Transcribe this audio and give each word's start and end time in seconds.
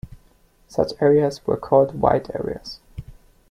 Such 0.67 0.93
areas 0.99 1.45
were 1.45 1.57
called 1.57 2.01
'white 2.01 2.33
areas'. 2.33 2.79